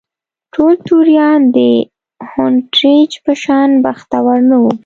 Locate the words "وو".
4.61-4.71